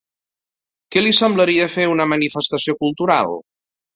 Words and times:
Què 0.95 1.03
li 1.03 1.11
semblaria 1.17 1.67
fer 1.75 1.85
una 1.93 2.09
manifestació 2.13 2.77
cultural? 2.83 3.37